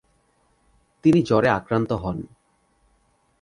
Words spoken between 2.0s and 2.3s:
হন।